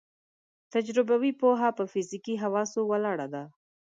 [0.73, 3.43] تجربوي پوهه په فزیکي حواسو ولاړه ده.